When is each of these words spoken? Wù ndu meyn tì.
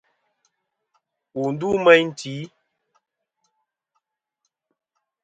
Wù 1.35 1.43
ndu 1.53 1.69
meyn 1.83 2.07
tì. 2.19 2.35